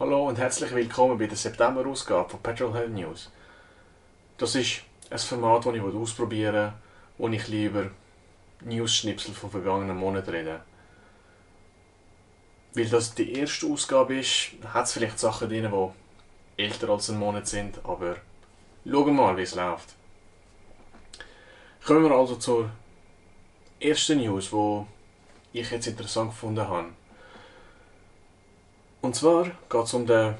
[0.00, 3.32] Hallo und herzlich willkommen bei der September-Ausgabe von Petrolhead News.
[4.36, 6.72] Das ist ein Format, das ich ausprobieren will,
[7.18, 7.90] wo ich lieber
[8.60, 10.60] News-Schnipsel von vergangenen Monaten rede.
[12.74, 17.18] Weil das die erste Ausgabe ist, hat es vielleicht Sachen drin, die älter als einen
[17.18, 18.18] Monat sind, aber
[18.84, 19.96] schauen wir mal, wie es läuft.
[21.84, 22.70] Kommen wir also zur
[23.80, 26.90] ersten News, die ich jetzt interessant gefunden habe.
[29.00, 30.34] Und zwar geht es um den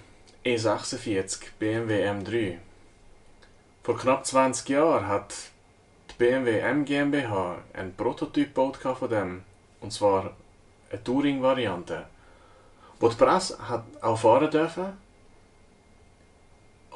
[0.44, 2.58] E46 BMW M3.
[3.84, 5.34] Vor knapp 20 Jahren hat
[6.10, 9.42] die BMW M GmbH einen Prototyp gebaut von dem.
[9.80, 10.34] Und zwar
[10.90, 12.06] eine Touring-Variante.
[12.98, 14.98] Wo die Presse hat auch fahren dürfen.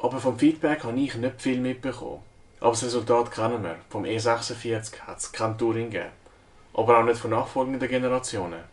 [0.01, 2.19] Aber vom Feedback habe ich nicht viel mitbekommen.
[2.59, 3.77] Aber das Resultat kennen wir.
[3.89, 6.11] Vom E46 hat es kein Touring gegeben.
[6.73, 8.72] Aber auch nicht von nachfolgenden Generationen.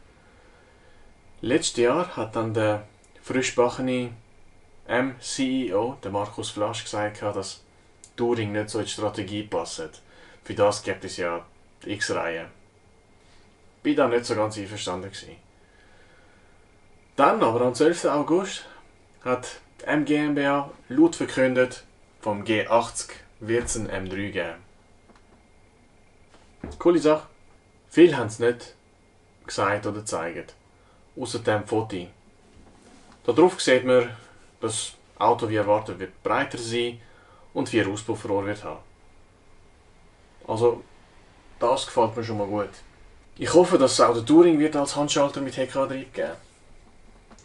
[1.43, 2.87] Letztes Jahr hat dann der
[3.23, 4.13] frischbachene
[4.87, 7.63] M-CEO, der Markus Flasch, gesagt, dass
[8.15, 10.03] Touring nicht so in die Strategie passt.
[10.45, 11.47] Für das gibt es ja
[11.87, 12.49] X-Reihe.
[13.83, 15.37] Bin da nicht so ganz einverstanden gewesen.
[17.17, 18.05] Dann aber am 12.
[18.05, 18.67] August
[19.25, 21.85] hat die M GmbH laut verkündet,
[22.21, 24.55] vom G80 wird es ein M3 geben.
[26.79, 27.27] Coole Sache.
[27.89, 28.75] Viele haben es nicht
[29.47, 30.55] gesagt oder gezeigt.
[31.21, 32.07] Außer dem Foto.
[33.27, 34.09] Darauf sieht man,
[34.61, 37.01] dass das Auto wie erwartet wird breiter sein
[37.53, 38.81] und vier Auspufferrohr wird haben.
[40.49, 40.83] Also,
[41.59, 42.71] das gefällt mir schon mal gut.
[43.37, 46.33] Ich hoffe, dass es auch der Touring wird als Handschalter mit Heckantrieb geben.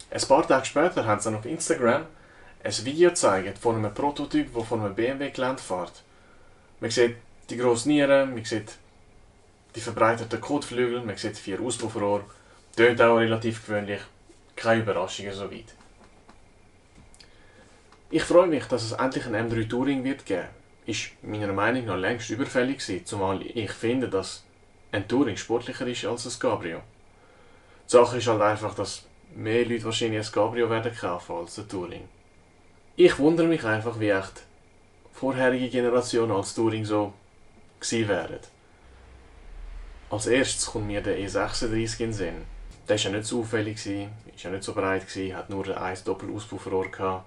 [0.10, 2.06] Ein paar Tage später haben sie dann auf Instagram
[2.64, 6.02] ein Video gezeigt von einem Prototyp, der von einem BMW Gelände fährt.
[6.80, 7.18] Man sieht
[7.50, 8.72] die grossen Nieren, man sieht
[9.76, 12.24] die verbreiterten Kotflügel, man sieht vier Auspufferrohr.
[12.76, 14.02] Tönt auch relativ gewöhnlich.
[14.56, 15.74] Keine Überraschungen soweit.
[18.10, 20.48] Ich freue mich, dass es endlich ein M3 Touring wird geben.
[20.86, 24.44] Ist meiner Meinung nach längst überfällig gewesen, zumal ich finde, dass
[24.92, 26.82] ein Touring sportlicher ist als ein Cabrio.
[27.88, 31.68] Die Sache ist halt einfach, dass mehr Leute wahrscheinlich ein Cabrio werden kaufen als ein
[31.68, 32.08] Touring.
[32.96, 34.44] Ich wundere mich einfach, wie echt
[35.12, 37.14] vorherige Generationen als Touring so
[37.80, 38.40] gewesen wären.
[40.10, 42.46] Als erstes kommt mir der E36 in den Sinn.
[42.88, 45.04] Der war ja nicht so auffällig, war ja nicht so breit,
[45.34, 47.24] hat nur ein Doppelauspuffrohr.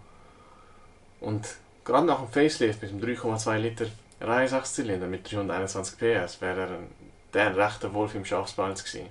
[1.20, 3.86] Und gerade nach dem Facelift mit dem 3,2 Liter
[4.20, 6.88] Reihensachszylinder mit 321 PS wäre er ein,
[7.32, 9.08] der ein rechter Wolf im Schafspelz gewesen.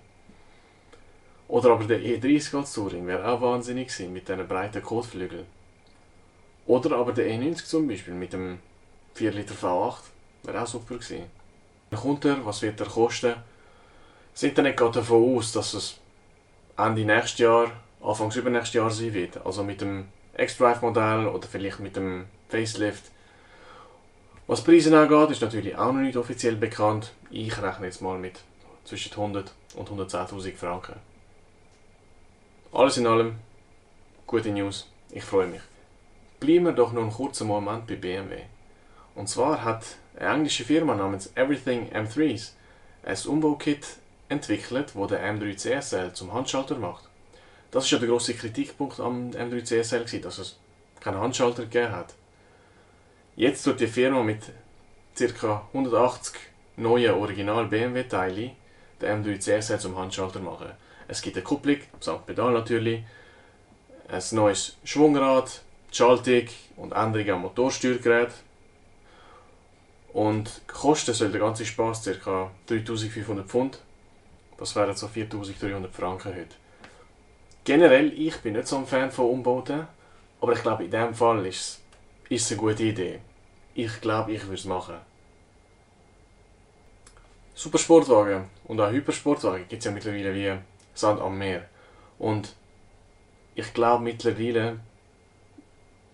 [1.47, 5.45] Oder aber der E30 als Touring wäre auch wahnsinnig gewesen mit diesen breiten Kotflügeln.
[6.65, 8.59] Oder aber der E90 zum Beispiel mit dem
[9.13, 9.99] 4 Liter V8
[10.43, 11.23] wäre auch super gewesen.
[11.89, 13.35] Dann kommt er, was wird er kosten?
[14.33, 15.97] Sind dann nicht gerade davon aus, dass es
[16.77, 17.71] Ende nächstes Jahr,
[18.01, 19.45] Anfangs übernächstes Jahr sein wird.
[19.45, 20.05] Also mit dem
[20.37, 23.11] X-Drive-Modell oder vielleicht mit dem Facelift.
[24.45, 27.11] Was Preise angeht, ist natürlich auch noch nicht offiziell bekannt.
[27.31, 28.39] Ich rechne jetzt mal mit
[28.85, 30.95] zwischen 100 und 110.000 Franken.
[32.71, 33.35] Alles in allem,
[34.25, 35.61] gute News, ich freue mich.
[36.39, 38.43] Bleiben wir doch noch einen kurzen Moment bei BMW.
[39.15, 39.83] Und zwar hat
[40.17, 42.51] eine englische Firma namens Everything M3s
[43.03, 43.85] ein Umbaukit
[44.29, 47.05] entwickelt, wo der M3 CSL zum Handschalter macht.
[47.71, 50.57] Das ist ja der grosse Kritikpunkt am M3 CSL, dass es
[50.99, 52.13] keinen Handschalter gegeben hat.
[53.35, 54.41] Jetzt tut die Firma mit
[55.15, 55.67] ca.
[55.73, 56.33] 180
[56.77, 58.51] neuen Original BMW-Teilen
[59.01, 60.71] den M3 CSL zum Handschalter machen.
[61.07, 63.03] Es gibt eine Kupplung, samt Pedal natürlich,
[64.07, 65.61] ein neues Schwungrad,
[65.91, 68.31] Schaltung und Änderungen am Motorsteuergerät.
[70.13, 72.51] Und kosten soll der ganze Spaß ca.
[72.67, 73.79] 3500 Pfund.
[74.57, 76.55] Das wären so 4300 Franken heute.
[77.63, 79.87] Generell, ich bin nicht so ein Fan von Umbauten,
[80.41, 81.81] aber ich glaube, in diesem Fall ist
[82.29, 83.19] es eine gute Idee.
[83.75, 84.95] Ich glaube, ich würde es machen.
[87.53, 90.57] Supersportwagen und auch Hypersportwagen gibt es ja mittlerweile wie
[90.93, 91.67] Sand am Meer.
[92.19, 92.55] Und
[93.55, 94.79] ich glaube, mittlerweile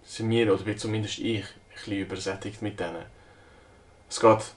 [0.04, 3.06] sind wir, oder zumindest ich, ein bisschen übersättigt mit denen.
[4.10, 4.54] Es geht,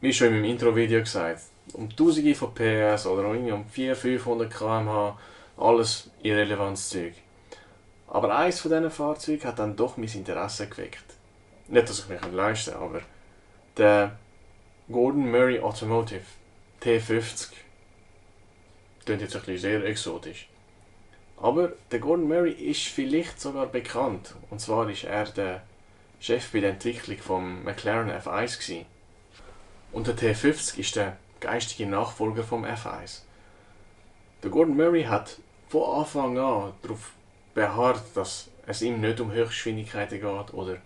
[0.00, 1.42] wie schon in meinem Intro-Video gesagt,
[1.72, 5.18] um Tausende von PS oder um 400, 500 km/h
[5.56, 7.14] alles irrelevantes Zeug.
[8.08, 11.04] Aber eines von diesen Fahrzeugen hat dann doch mein Interesse geweckt.
[11.68, 13.00] Nicht, dass ich mich leisten kann, aber
[13.76, 14.18] der
[14.90, 16.24] Gordon Murray Automotive
[16.82, 17.48] T50
[19.04, 20.48] klingt jetzt ein bisschen sehr exotisch.
[21.38, 24.34] Aber der Gordon Murray ist vielleicht sogar bekannt.
[24.50, 25.62] Und zwar ist er der
[26.20, 28.86] Chef bei der Entwicklung vom McLaren F1 gewesen.
[29.90, 33.20] Und der T50 ist der geistige Nachfolger vom F1.
[34.42, 37.12] Der Gordon Murray hat von Anfang an darauf
[37.54, 40.78] beharrt, dass es ihm nicht um Höchstgeschwindigkeiten geht oder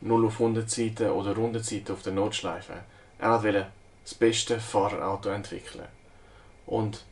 [0.00, 2.72] 0 auf 100 Seiten oder Rundenzeiten auf der Notschleife.
[3.18, 3.68] Er wollte
[4.02, 5.86] das beste Fahrerauto entwickeln.
[6.66, 7.04] Und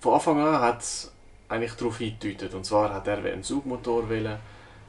[0.00, 1.12] von Anfang an hat es
[1.48, 2.54] eigentlich darauf hingedeutet.
[2.54, 4.38] Und zwar hat er einen Zugmotor wählen,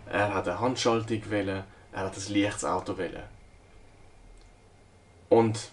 [0.10, 3.24] er hat eine Handschaltung wählen, er hat ein leichtes Auto wählen.
[5.30, 5.72] Und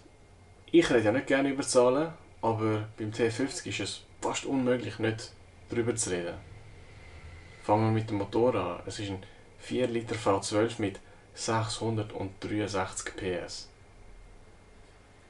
[0.72, 2.12] ich rede ja nicht gerne über Zahlen,
[2.42, 5.32] aber beim T50 ist es fast unmöglich, nicht
[5.68, 6.34] darüber zu reden.
[7.62, 8.82] Fangen wir mit dem Motor an.
[8.86, 9.22] Es ist ein
[9.58, 11.00] 4 Liter V12 mit
[11.34, 13.68] 663 PS.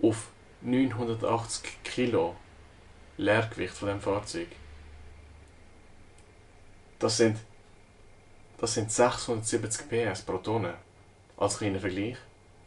[0.02, 0.30] Auf
[0.62, 2.36] 980 Kilo
[3.16, 4.48] Leergewicht von dem Fahrzeug.
[6.98, 7.38] Das sind,
[8.58, 10.74] das sind 670 PS pro Tonne.
[11.36, 12.16] Als kleiner Vergleich,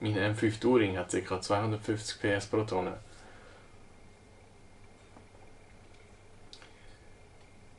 [0.03, 1.41] mein M5 Touring hat ca.
[1.41, 2.97] 250 PS pro Tonne.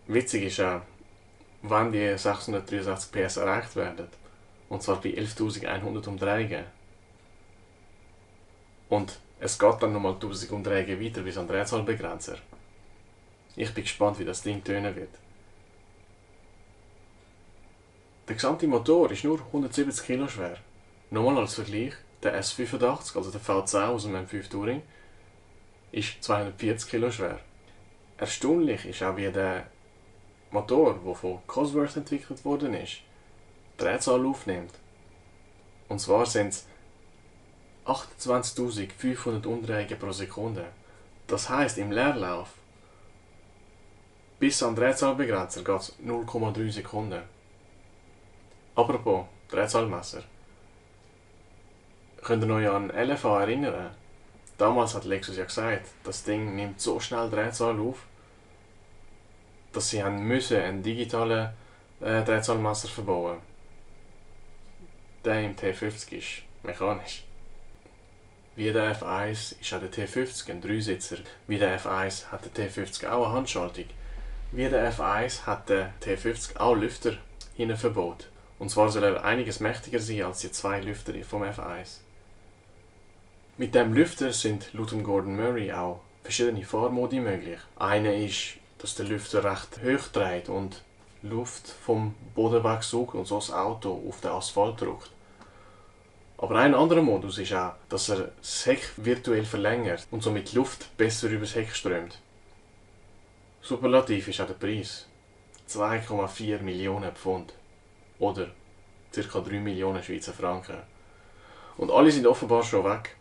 [0.07, 0.81] Witzig ist auch,
[1.63, 4.09] wenn die 663 PS erreicht werden,
[4.71, 6.65] und zwar bei 11.100 Umdrehungen,
[8.89, 12.39] und es geht dann nochmal 1000 Umdrehungen weiter bis an den Drehzahlbegrenzer.
[13.57, 15.11] Ich bin gespannt, wie das Ding tönen wird.
[18.29, 20.57] Der gesamte Motor ist nur 170 kg schwer.
[21.11, 21.95] Nochmal als Vergleich,
[22.25, 24.83] der S85, also der V10 aus dem M5 Touring,
[25.93, 27.39] ist 240 kg schwer.
[28.17, 29.67] Erstaunlich ist auch, wie der
[30.51, 32.99] Motor, der von Cosworth entwickelt worden ist,
[33.77, 34.75] Drehzahl aufnimmt.
[35.89, 36.67] Und zwar sind es
[37.87, 40.65] 28.500 Umdrehungen pro Sekunde.
[41.27, 42.55] Das heißt im Leerlauf
[44.39, 47.23] bis an Drehzahlbegrenzer geht es 0,3 Sekunden.
[48.75, 50.25] Apropos Drehzahlmesser.
[52.25, 53.91] Könnt ihr euch an LFA erinnern?
[54.57, 57.99] Damals hat Lexus ja gesagt, das Ding nimmt so schnell Drehzahl auf,
[59.75, 61.51] dass sie haben müssen einen digitalen
[62.01, 63.41] äh, Drehzahlmesser verbauen.
[65.23, 67.25] Der im T50 ist mechanisch.
[68.57, 71.19] Wie der F1 ist auch der T50 ein Dreisitzer.
[71.47, 73.87] Wie der F1 hat der T50 auch eine Handschaltung.
[74.51, 77.19] Wie der F1 hat der T50 auch Lüfter
[77.55, 78.31] hinten verbaut.
[78.59, 81.99] Und zwar soll er einiges mächtiger sein als die zwei Lüfter vom F1.
[83.57, 87.61] Mit dem Lüfter sind laut Gordon Murray auch verschiedene Fahrmodi möglich.
[87.77, 90.83] Eine ist dass der Lüfter recht hoch dreht und
[91.23, 95.11] Luft vom Boden wegsaugt und so das Auto auf den Asphalt drückt.
[96.37, 100.95] Aber ein anderer Modus ist auch, dass er das Heck virtuell verlängert und somit Luft
[100.99, 102.19] besser übers Heck strömt.
[103.63, 105.07] Superlativ ist auch der Preis.
[105.71, 107.55] 2,4 Millionen Pfund.
[108.19, 108.49] Oder
[109.15, 109.41] ca.
[109.41, 110.77] 3 Millionen Schweizer Franken.
[111.79, 113.17] Und alle sind offenbar schon weg.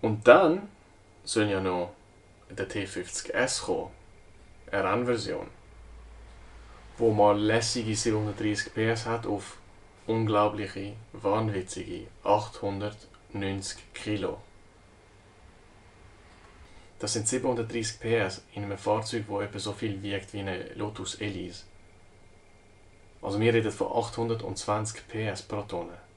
[0.00, 0.68] Und dann
[1.24, 1.92] sollen ja noch
[2.50, 3.90] der T50S kommen.
[4.70, 5.46] Eine Rennversion.
[6.96, 9.58] Wo mal lässige 730 PS hat auf
[10.06, 14.38] unglaubliche, wahnwitzige 890 Kilo.
[16.98, 21.16] Das sind 730 PS in einem Fahrzeug, das etwa so viel wiegt wie eine Lotus
[21.16, 21.64] Elise.
[23.22, 26.07] Also wir reden von 820 PS pro Tonne.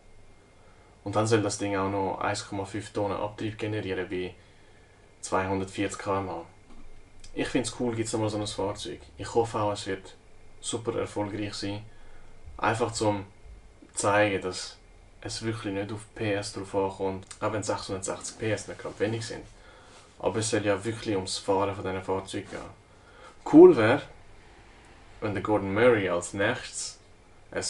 [1.03, 4.33] Und dann soll das Ding auch noch 1,5 Tonnen Abtrieb generieren wie
[5.21, 6.45] 240 km/h.
[7.33, 8.99] Ich finde es cool, gibt es nochmal so ein Fahrzeug.
[9.17, 10.15] Ich hoffe auch, es wird
[10.59, 11.83] super erfolgreich sein.
[12.57, 13.25] Einfach zum
[13.93, 14.77] zeigen, dass
[15.21, 19.45] es wirklich nicht auf PS drauf ankommt, auch wenn 660 PS nicht gerade wenig sind.
[20.19, 22.81] Aber es soll ja wirklich ums Fahren von diesen Fahrzeugen gehen.
[23.51, 24.01] Cool wäre,
[25.19, 26.99] wenn der Gordon Murray als nächstes
[27.51, 27.65] ein,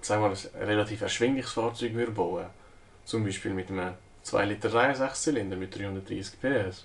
[0.00, 2.46] sagen wir ein relativ erschwingliches Fahrzeug würde bauen
[3.04, 6.84] Zum Beispiel mit einem 2 Liter Reihe 6 Zylinder mit 330 PS.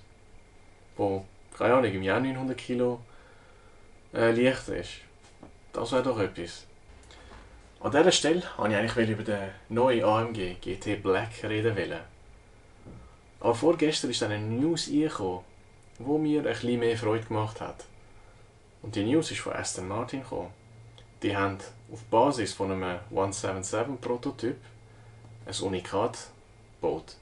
[0.95, 1.25] Wo,
[1.57, 3.01] keine Ahnung, im Jahr 900 Kilo
[4.13, 4.91] äh, leicht ist.
[5.73, 6.65] Das wäre doch etwas.
[7.79, 11.75] An dieser Stelle wollte ich eigentlich über den neuen AMG GT Black reden.
[11.75, 11.99] Wollen.
[13.41, 15.41] Aber vorgestern ist eine News eingekommen,
[15.99, 17.83] die mir ein bisschen mehr Freude gemacht hat.
[18.81, 20.53] Und die News ist von Aston Martin gekommen.
[21.23, 21.57] Die haben
[21.89, 24.57] auf Basis von einem 177 Prototyp
[25.45, 26.17] ein Unikat
[26.81, 27.15] gebaut.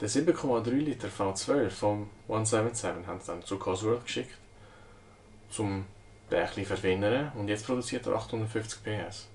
[0.00, 4.38] Den 7,3 Liter V12 vom 177 haben sie dann zu Cosworth geschickt,
[5.58, 5.86] um
[6.30, 9.26] den ein verfeinern und jetzt produziert er 850 PS.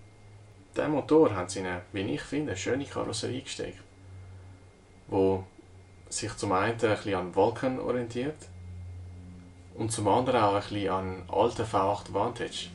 [0.74, 3.82] Diesen Motor haben sie in eine, wie ich finde, schöne Karosserie gesteckt,
[5.08, 5.44] wo
[6.08, 8.38] sich zum einen ein bisschen an Wolken orientiert
[9.76, 12.70] und zum anderen auch ein bisschen an alten V8 Vantage.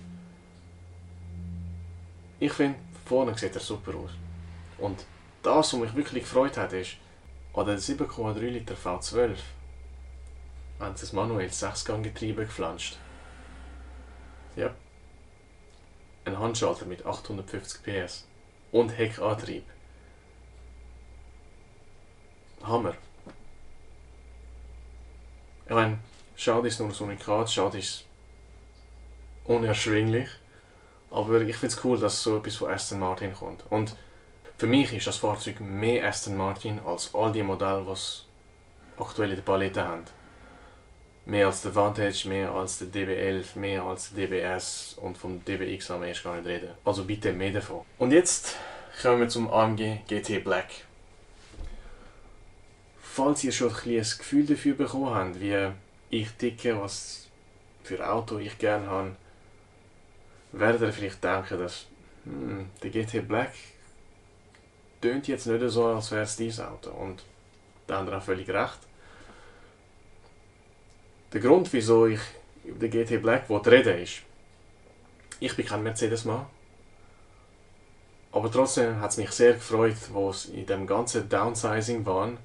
[2.41, 4.11] Ich finde, vorne sieht er super aus.
[4.79, 5.05] Und
[5.43, 6.97] das, was mich wirklich gefreut hat, ist,
[7.55, 9.37] an den 7,3 Liter V12
[10.79, 12.97] haben sie ein manuelles Sechsganggetriebe geflanscht.
[14.55, 14.71] Ja.
[16.25, 18.27] Ein Handschalter mit 850 PS
[18.71, 19.65] und Heckantrieb.
[22.63, 22.95] Hammer.
[25.67, 25.99] Ich meine,
[26.39, 28.05] schade ist nur das Unikat, schade ist
[29.45, 30.29] unerschwinglich.
[31.11, 33.65] Aber ich finde es cool, dass so etwas von Aston Martin kommt.
[33.71, 33.97] Und
[34.57, 39.37] für mich ist das Fahrzeug mehr Aston Martin als all die Modelle, die aktuell in
[39.37, 40.05] der Palette haben.
[41.25, 45.91] Mehr als der Vantage, mehr als der DB11, mehr als der DBS und vom DBX
[45.91, 46.71] haben wir erst gar nicht reden.
[46.85, 47.85] Also bitte mehr davon.
[47.99, 48.57] Und jetzt
[49.03, 50.69] kommen wir zum AMG GT Black.
[53.01, 55.71] Falls ihr schon ein, ein Gefühl dafür bekommen habt, wie
[56.11, 57.29] ich ticke, was
[57.83, 59.17] für Auto ich gerne habe,
[60.53, 61.87] werdet ihr vielleicht denken, dass
[62.25, 63.53] hm, der GT Black
[65.01, 66.91] tönt jetzt nicht so, als wäre es dieses Auto.
[66.91, 67.23] Und
[67.87, 68.79] da haben auch völlig recht.
[71.33, 72.21] Der Grund, wieso ich
[72.65, 74.23] über den GT Black reden ist,
[75.41, 76.47] ich bin kein Mercedes-Mann.
[78.33, 82.39] Aber trotzdem hat es mich sehr gefreut, wo es in dem ganzen Downsizing waren,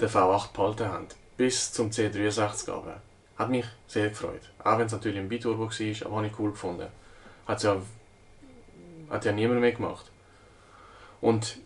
[0.00, 1.06] den V8 behalten haben.
[1.40, 3.00] Bis zum C63 aber.
[3.38, 4.42] Hat mich sehr gefreut.
[4.62, 6.88] Auch wenn es natürlich ein Biturbo war, aber habe ich cool gefunden.
[7.46, 7.80] Hat ja,
[9.08, 10.04] hat ja niemand mehr gemacht.
[11.22, 11.56] Und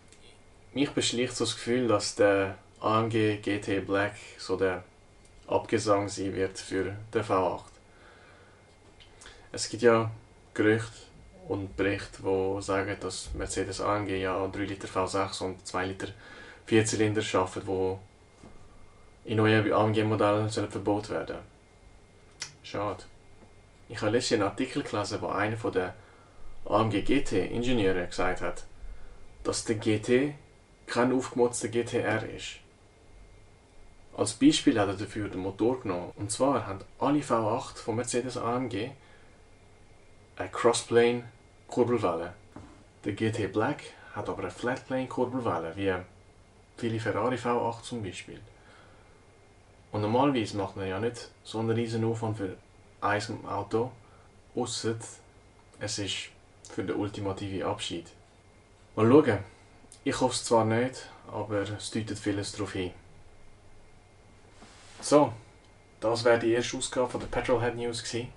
[0.73, 4.85] mich beschlicht so das Gefühl, dass der AMG GT Black so der
[5.45, 7.63] Abgesang sein wird für den V8.
[9.51, 10.09] Es gibt ja
[10.53, 11.01] Gerüchte
[11.49, 16.07] und Berichte, die sagen, dass Mercedes AMG ja 3 Liter V6 und 2 Liter
[16.65, 18.14] Vierzylinder schaffen, die
[19.25, 21.37] in neuen AMG-Modellen verboten werden.
[22.63, 23.03] Schade.
[23.89, 25.93] Ich habe letztens einen Artikel gelesen, wo einer der
[26.65, 28.63] AMG GT-Ingenieure gesagt hat,
[29.43, 30.33] dass der GT
[30.87, 32.59] kein aufgemotzter GTR ist.
[34.15, 36.11] Als Beispiel hat er dafür den Motor genommen.
[36.15, 38.91] Und zwar haben alle V8 von Mercedes AMG
[40.37, 41.23] eine Crossplane
[41.67, 42.33] Kurbelwelle.
[43.03, 45.93] Der GT Black hat aber eine Flatplane Kurbelwelle, wie
[46.77, 48.39] viele Ferrari V8 zum Beispiel.
[49.95, 52.57] Und normalerweise macht man ja nicht so einen riesen Aufwand für
[52.99, 53.93] ein Auto,
[54.53, 54.95] außer
[55.79, 56.31] es ist
[56.69, 58.11] für den ultimativen Abschied.
[58.97, 59.37] Mal schauen.
[60.03, 62.91] Ich hoffe es zwar nicht, aber es deutet vieles darauf hin.
[64.99, 65.31] So,
[66.01, 68.33] das wäre die erste Ausgabe von der Petrolhead News gewesen.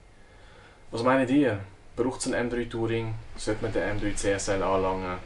[0.92, 1.58] Was meint ihr?
[1.96, 3.16] Braucht es einen M3 Touring?
[3.36, 5.18] Sollte man den M3 CSL anlangen?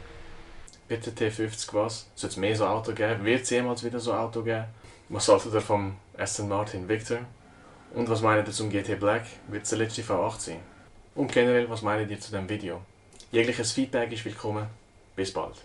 [0.87, 2.07] Wird der T50 was?
[2.15, 3.23] Sollte es mehr so Auto geben?
[3.23, 4.65] Wird es jemals wieder so Auto geben?
[5.09, 7.19] Was haltet ihr vom Aston Martin Victor?
[7.93, 9.25] Und was meint ihr zum GT Black?
[9.49, 10.59] Wird es der letzte V8 sein?
[11.13, 12.81] Und generell, was meint ihr zu dem Video?
[13.31, 14.65] Jegliches Feedback ist willkommen.
[15.15, 15.61] Bis bald.